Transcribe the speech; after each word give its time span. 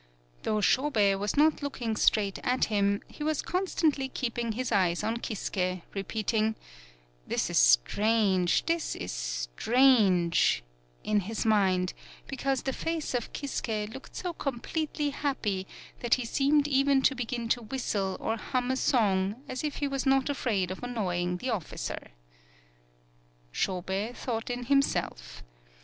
Though 0.41 0.61
Shobei 0.61 1.13
was 1.15 1.37
not 1.37 1.61
looking 1.61 1.95
straight 1.95 2.39
at 2.43 2.65
him, 2.73 3.03
he 3.07 3.23
was 3.23 3.43
constantly 3.43 4.09
keep 4.09 4.39
ing 4.39 4.53
his 4.53 4.71
eyes 4.71 5.03
on 5.03 5.17
Kisuke, 5.17 5.83
repeating: 5.93 6.55
"This 7.27 7.51
is 7.51 7.59
strange, 7.59 8.65
this 8.65 8.95
is 8.95 9.11
strange," 9.11 10.63
in 11.03 11.19
his 11.19 11.45
mind, 11.45 11.93
because 12.25 12.63
the 12.63 12.73
face 12.73 13.13
of 13.13 13.31
Kisuke 13.31 13.93
looked 13.93 14.15
so 14.15 14.33
completely 14.33 15.11
happy 15.11 15.67
that 15.99 16.15
he 16.15 16.25
seemed 16.25 16.67
even 16.67 17.03
to 17.03 17.13
begin 17.13 17.47
to 17.49 17.61
whistle 17.61 18.17
or 18.19 18.37
hum 18.37 18.71
a 18.71 18.77
song, 18.77 19.43
as 19.47 19.63
if 19.63 19.75
he 19.75 19.87
was 19.87 20.07
not 20.07 20.31
afraid 20.31 20.71
of 20.71 20.81
annoying 20.81 21.37
the 21.37 21.51
officer. 21.51 21.99
9 22.01 22.11
PAULOWNIA 23.53 23.53
Shobei 23.53 24.15
thought 24.15 24.49
in 24.49 24.63
himself. 24.65 25.43